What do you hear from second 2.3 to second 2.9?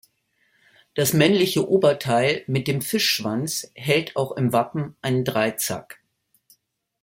mit dem